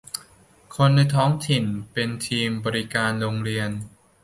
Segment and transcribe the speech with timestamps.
[0.03, 1.63] ที่คนในท้องถิ่น
[1.93, 3.69] เป็นทีมบริการโรงเรียน